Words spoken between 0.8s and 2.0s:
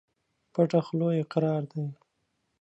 خوله اقرار دى.